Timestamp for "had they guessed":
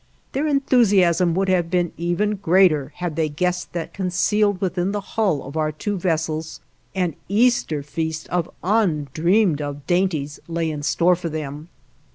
2.95-3.73